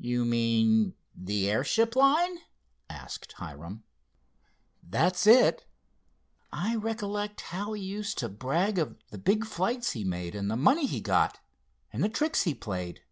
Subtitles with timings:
[0.00, 2.38] "You mean the airship line?"
[2.90, 3.84] asked Hiram.
[4.82, 5.64] "That's it.
[6.52, 10.56] I recollect how he used to brag of the big flights he made, and the
[10.56, 11.38] money he got,
[11.92, 13.04] and the tricks he played."